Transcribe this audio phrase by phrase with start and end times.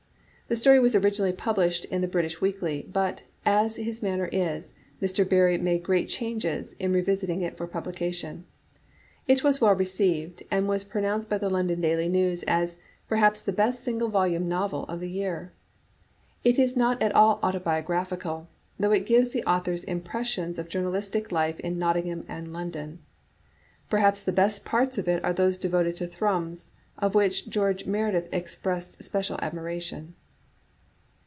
[0.47, 5.23] The story was originally published in The British Weekly^ but, as his manner is, Mr.
[5.25, 8.43] Barrie made great changes in revis ing it for publication.
[9.29, 12.75] It was well received, and was pronounced by the London Daily News as
[13.07, 15.53] perhaps the best single volume novel of the year."
[16.43, 18.47] It is not at all Digitized by VjOOQ IC autobiographical,
[18.77, 22.99] though it gives the author's impres sions of journalistic life in Nottingham and London.
[23.89, 28.27] Perhaps the best parts of it are those devoted to Thrums, of which George Meredith
[28.33, 30.13] expressed special admiration.